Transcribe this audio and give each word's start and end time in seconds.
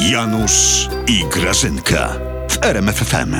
Janusz 0.00 0.88
i 1.06 1.24
Grażynka 1.32 2.08
w 2.48 2.64
RMFFM. 2.64 3.34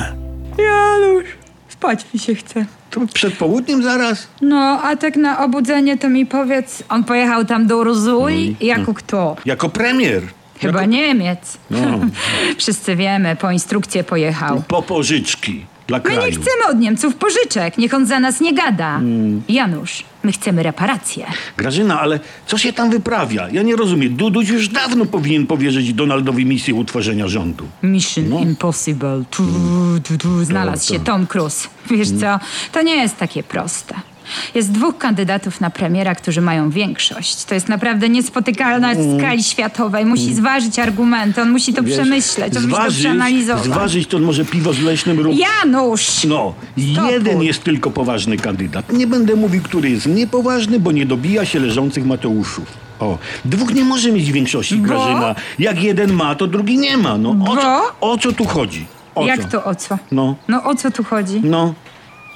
Janusz, 0.57 1.25
spać 1.69 2.05
mi 2.13 2.19
się 2.19 2.35
chce. 2.35 2.65
To 2.89 3.01
przed 3.13 3.33
południem 3.37 3.83
zaraz? 3.83 4.27
No, 4.41 4.81
a 4.83 4.95
tak 4.95 5.15
na 5.15 5.43
obudzenie 5.43 5.97
to 5.97 6.09
mi 6.09 6.25
powiedz, 6.25 6.83
on 6.89 7.03
pojechał 7.03 7.45
tam 7.45 7.67
do 7.67 7.77
Urzuli? 7.77 8.55
Jako 8.61 8.93
kto? 8.93 9.35
Jako 9.45 9.69
premier. 9.69 10.21
Chyba 10.59 10.79
jako... 10.81 10.91
Niemiec. 10.91 11.57
No. 11.69 11.99
Wszyscy 12.57 12.95
wiemy, 12.95 13.35
po 13.35 13.51
instrukcję 13.51 14.03
pojechał. 14.03 14.63
Po 14.67 14.81
pożyczki 14.81 15.65
dla 15.87 15.97
My 15.97 16.03
kraju. 16.03 16.21
nie 16.21 16.31
chcemy 16.31 16.67
od 16.71 16.79
Niemców 16.79 17.15
pożyczek, 17.15 17.77
niech 17.77 17.93
on 17.93 18.05
za 18.05 18.19
nas 18.19 18.41
nie 18.41 18.53
gada. 18.53 19.01
Janusz, 19.49 20.03
my 20.23 20.31
chcemy 20.31 20.63
reparacje. 20.63 21.25
Grażyna, 21.57 21.99
ale 22.01 22.19
co 22.47 22.57
się 22.57 22.73
tam 22.73 22.89
wyprawia? 22.89 23.49
Ja 23.51 23.61
nie 23.63 23.75
rozumiem. 23.75 24.15
Duduś 24.15 24.49
już 24.49 24.67
dawno 24.69 25.05
powinien 25.05 25.47
powierzyć 25.47 25.93
Donaldowi 25.93 26.45
misję 26.45 26.73
utworzenia 26.75 27.27
rządu. 27.27 27.65
Mission 27.83 28.25
Impossible. 28.41 29.23
Tu, 29.31 29.43
tu, 30.03 30.17
tu. 30.17 30.43
Znalazł 30.45 30.87
To, 30.87 30.93
się 30.93 30.99
to. 30.99 31.05
Tom 31.05 31.27
Cruise. 31.27 31.67
Wiesz 31.89 32.11
co, 32.11 32.39
to 32.71 32.81
nie 32.81 32.95
jest 32.95 33.17
takie 33.17 33.43
proste. 33.43 33.95
Jest 34.55 34.71
dwóch 34.71 34.97
kandydatów 34.97 35.61
na 35.61 35.69
premiera, 35.69 36.15
którzy 36.15 36.41
mają 36.41 36.69
większość. 36.69 37.45
To 37.45 37.53
jest 37.55 37.69
naprawdę 37.69 38.09
niespotykalna 38.09 38.93
w 38.95 39.17
skali 39.19 39.43
światowej. 39.43 40.05
Musi 40.05 40.33
zważyć 40.35 40.79
argumenty, 40.79 41.41
on 41.41 41.51
musi 41.51 41.73
to 41.73 41.83
Wiesz, 41.83 41.93
przemyśleć, 41.93 42.57
on 42.57 42.61
musi 42.63 42.71
to 42.71 42.77
zważyć, 42.77 42.99
przeanalizować. 42.99 43.63
zważyć 43.63 44.07
to 44.07 44.19
może 44.19 44.45
piwo 44.45 44.73
z 44.73 44.79
leśnym 44.79 45.19
ruchem. 45.19 45.39
Janusz! 45.39 46.23
No, 46.23 46.53
Stopór. 46.93 47.11
jeden 47.11 47.41
jest 47.43 47.63
tylko 47.63 47.91
poważny 47.91 48.37
kandydat. 48.37 48.91
Nie 48.93 49.07
będę 49.07 49.35
mówił, 49.35 49.61
który 49.63 49.89
jest 49.89 50.05
niepoważny, 50.05 50.79
bo 50.79 50.91
nie 50.91 51.05
dobija 51.05 51.45
się 51.45 51.59
leżących 51.59 52.05
Mateuszów. 52.05 52.65
O, 52.99 53.17
dwóch 53.45 53.73
nie 53.73 53.83
może 53.83 54.11
mieć 54.11 54.31
większości, 54.31 54.75
Bo? 54.77 54.83
Grażyna. 54.87 55.35
Jak 55.59 55.83
jeden 55.83 56.13
ma, 56.13 56.35
to 56.35 56.47
drugi 56.47 56.77
nie 56.77 56.97
ma. 56.97 57.17
No, 57.17 57.35
o, 57.51 57.55
co, 57.57 57.81
o 58.01 58.17
co 58.17 58.31
tu 58.33 58.45
chodzi? 58.45 58.85
O 59.15 59.25
Jak 59.25 59.41
co? 59.41 59.47
to 59.47 59.63
o 59.63 59.75
co? 59.75 59.97
No, 60.11 60.35
No 60.47 60.63
o 60.63 60.75
co 60.75 60.91
tu 60.91 61.03
chodzi? 61.03 61.41
no. 61.43 61.73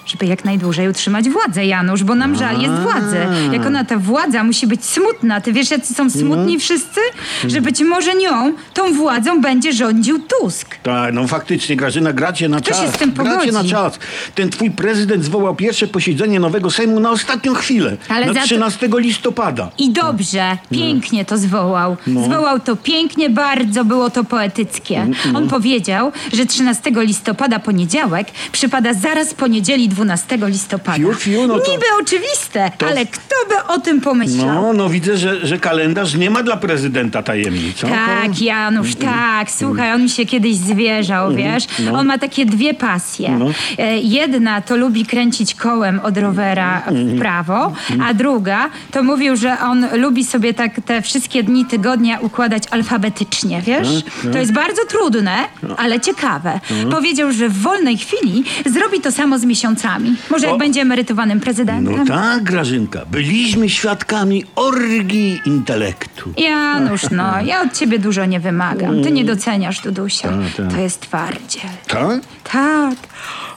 Żeby 0.08 0.26
jak 0.26 0.46
najdłużej 0.46 0.90
utrzymać 0.90 1.30
władzę, 1.30 1.66
Janusz, 1.66 2.04
bo 2.04 2.16
nam 2.16 2.36
żal 2.36 2.62
jest 2.62 2.74
władzy. 2.74 3.18
Jak 3.52 3.66
ona, 3.66 3.86
ta 3.86 3.98
władza 3.98 4.44
musi 4.44 4.68
być 4.68 4.86
smutna. 4.86 5.42
Ty 5.42 5.54
wiesz, 5.54 5.72
jacy 5.72 5.94
są 5.94 6.10
smutni 6.10 6.54
No. 6.54 6.60
wszyscy? 6.60 7.00
Że 7.48 7.62
być 7.62 7.82
może 7.82 8.16
nią, 8.16 8.54
tą 8.74 8.94
władzą 8.94 9.42
będzie 9.42 9.74
rządził 9.74 10.20
Tusk. 10.20 10.76
Tak, 10.84 11.14
no 11.14 11.28
faktycznie, 11.28 11.76
Grażyna, 11.76 12.14
gracie 12.14 12.50
na 12.50 12.58
Kto 12.62 12.74
się 12.74 12.82
czas. 12.86 12.96
z 12.96 12.98
tym 12.98 13.12
gracie 13.12 13.52
na 13.52 13.64
czas. 13.64 14.00
Ten 14.36 14.50
twój 14.50 14.72
prezydent 14.72 15.24
zwołał 15.24 15.56
pierwsze 15.56 15.88
posiedzenie 15.88 16.40
nowego 16.40 16.72
Sejmu 16.72 17.00
na 17.00 17.12
ostatnią 17.12 17.54
chwilę. 17.54 17.98
Ale 18.10 18.26
na 18.26 18.34
za 18.34 18.40
to- 18.40 18.46
13 18.46 19.00
listopada. 19.00 19.70
I 19.78 19.90
dobrze, 19.92 20.58
pięknie 20.72 21.26
to 21.26 21.38
zwołał. 21.38 21.98
No. 22.08 22.24
Zwołał 22.26 22.60
to 22.60 22.76
pięknie, 22.76 23.30
bardzo 23.30 23.86
było 23.86 24.10
to 24.10 24.24
poetyckie. 24.24 25.08
No, 25.34 25.40
On 25.40 25.50
powiedział, 25.50 26.12
że 26.34 26.46
13 26.46 26.92
listopada, 27.02 27.60
poniedziałek, 27.60 28.28
przypada 28.52 28.94
zaraz 28.94 29.34
po 29.34 29.48
niedzieli 29.48 29.90
12 30.02 30.38
listopada. 30.48 30.98
Fiu, 30.98 31.14
fiu, 31.14 31.48
no 31.48 31.60
to- 31.60 31.72
Niby 31.72 31.86
oczywiste, 32.02 32.72
to- 32.78 32.88
ale 32.88 33.06
kto 33.06 33.36
by 33.50 33.74
o 33.74 33.80
tym 33.80 34.02
pomyślał? 34.02 34.48
No, 34.62 34.74
no 34.74 34.90
widzę, 34.90 35.18
że, 35.18 35.46
że 35.48 35.60
kalendarz 35.60 36.14
nie 36.16 36.30
ma 36.30 36.44
dla 36.44 36.58
prezydenta 36.58 37.24
tajemnic. 37.24 37.82
Tak, 37.82 38.42
Janusz, 38.42 38.96
tak. 38.96 39.52
Słuchaj, 39.52 39.94
on 39.94 40.04
mi 40.04 40.10
się 40.10 40.26
kiedyś 40.26 40.56
zwierzał, 40.56 41.34
wiesz? 41.36 41.64
On 41.94 42.06
ma 42.06 42.18
takie 42.18 42.46
dwie 42.46 42.74
pasje. 42.74 43.32
No. 43.40 43.46
E, 43.78 43.98
Jedna 44.00 44.62
to 44.62 44.78
lubi 44.78 45.06
kręcić 45.06 45.56
kołem 45.56 46.00
od 46.00 46.18
rowera 46.18 46.82
w 46.92 47.20
prawo, 47.20 47.74
a 48.08 48.14
druga 48.14 48.70
to 48.92 49.04
mówił, 49.04 49.36
że 49.36 49.60
on 49.60 49.86
lubi 49.94 50.26
sobie 50.26 50.54
tak 50.54 50.72
te 50.86 51.02
wszystkie 51.02 51.44
dni 51.44 51.66
tygodnia 51.66 52.20
układać 52.20 52.64
alfabetycznie, 52.72 53.62
wiesz? 53.62 53.88
To 54.32 54.38
jest 54.38 54.52
bardzo 54.54 54.82
trudne, 54.86 55.36
ale 55.78 56.00
ciekawe. 56.00 56.60
Powiedział, 56.92 57.32
że 57.32 57.50
w 57.50 57.62
wolnej 57.62 57.98
chwili 57.98 58.44
zrobi 58.66 59.02
to 59.02 59.12
samo 59.12 59.40
z 59.40 59.44
miesiącami. 59.46 59.87
Może 60.30 60.46
jak 60.46 60.56
O. 60.56 60.58
będzie 60.58 60.82
emerytowanym 60.82 61.40
prezydentem. 61.40 61.96
No 61.98 62.06
tak, 62.06 62.44
Grażynka. 62.44 63.06
Byliśmy 63.12 63.70
świadkami 63.70 64.46
orgii 64.56 65.40
intelektu. 65.46 66.34
Janusz, 66.38 67.02
no, 67.12 67.34
ja 67.50 67.62
od 67.62 67.74
ciebie 67.74 68.00
dużo 68.00 68.26
nie 68.26 68.40
wymagam. 68.40 69.04
Ty 69.04 69.12
nie 69.12 69.26
doceniasz 69.26 69.82
Dudusia. 69.82 70.30
Tak, 70.30 70.38
tak. 70.58 70.74
To 70.76 70.82
jest 70.82 71.02
twardziel. 71.02 71.70
Tak? 71.88 72.22
Tak. 72.52 72.96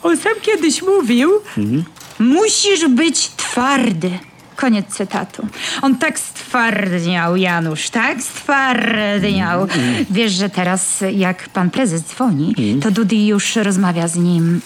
On 0.02 0.16
sam 0.16 0.32
kiedyś 0.42 0.82
mówił, 0.82 1.30
musisz 2.18 2.88
być 2.88 3.28
twardy. 3.36 4.10
Koniec 4.56 4.86
cytatu. 4.86 5.46
On 5.82 5.96
tak 5.96 6.18
stwardniał, 6.18 7.36
Janusz, 7.36 7.90
tak 7.90 8.22
stwardniał. 8.22 9.66
Wiesz, 10.10 10.32
że 10.32 10.50
teraz 10.50 11.04
jak 11.12 11.48
pan 11.48 11.70
prezes 11.70 12.02
dzwoni, 12.02 12.54
to 12.82 12.90
Dudy 12.90 13.16
już 13.16 13.56
rozmawia 13.56 14.08
z 14.08 14.16
nim 14.16 14.60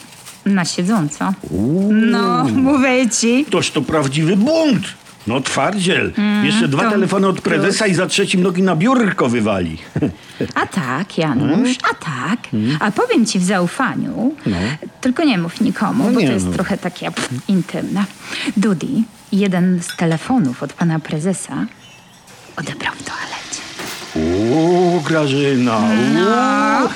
na 0.47 0.65
siedząco. 0.65 1.33
No, 1.91 2.45
mówię 2.69 3.11
ci. 3.11 3.45
Toż 3.51 3.71
to 3.71 3.83
prawdziwy 3.83 4.37
bunt. 4.37 4.85
No 5.27 5.41
twardziel. 5.41 6.13
Jeszcze 6.43 6.69
dwa 6.69 6.83
to- 6.85 6.91
telefony 6.91 7.27
od 7.29 7.41
prezesa 7.41 7.87
i 7.87 7.95
za 7.95 8.07
trzecim 8.07 8.43
nogi 8.43 8.63
na 8.63 8.77
biurko 8.77 9.29
wywali. 9.29 9.79
A 10.55 10.67
tak, 10.67 11.19
Janusz, 11.19 11.77
a 11.91 11.95
tak. 12.05 12.39
A 12.81 12.91
powiem 12.91 13.27
ci 13.27 13.39
w 13.39 13.45
zaufaniu, 13.45 14.35
tylko 15.01 15.25
nie 15.25 15.39
mów 15.39 15.61
nikomu, 15.61 16.05
No 16.05 16.11
bo 16.13 16.21
nie 16.21 16.27
to 16.27 16.33
jest 16.33 16.47
mów. 16.47 16.55
trochę 16.55 16.79
takie 16.79 17.11
pff, 17.11 17.49
intymne. 17.49 18.05
Dudy, 18.57 18.87
jeden 19.33 19.81
z 19.83 19.97
telefonów 19.97 20.63
od 20.63 20.73
pana 20.73 20.99
prezesa 20.99 21.67
odebrał. 22.57 22.93
Uuu, 24.55 25.01
Grażyna. 25.01 25.81
No. 26.15 26.89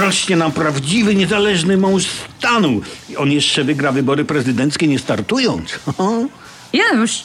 Rośnie 0.00 0.36
nam 0.36 0.52
prawdziwy, 0.52 1.14
niezależny 1.14 1.76
mąż 1.76 2.04
stanu. 2.38 2.80
On 3.16 3.32
jeszcze 3.32 3.64
wygra 3.64 3.92
wybory 3.92 4.24
prezydenckie 4.24 4.86
nie 4.88 4.98
startując. 4.98 5.78
Janusz, 6.72 7.22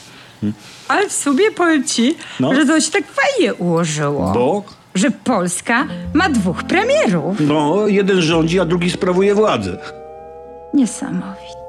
ale 0.88 1.08
w 1.08 1.12
sumie 1.12 1.50
powiem 1.50 1.84
ci, 1.84 2.14
No. 2.40 2.54
że 2.54 2.66
to 2.66 2.80
się 2.80 2.90
tak 2.90 3.04
fajnie 3.12 3.54
ułożyło. 3.54 4.32
Bo? 4.34 4.62
Że 4.94 5.10
Polska 5.10 5.86
ma 6.14 6.28
dwóch 6.28 6.62
premierów. 6.62 7.36
No, 7.40 7.86
jeden 7.86 8.22
rządzi, 8.22 8.60
a 8.60 8.64
drugi 8.64 8.90
sprawuje 8.90 9.34
władzę. 9.34 9.76
Niesamowite. 10.74 11.59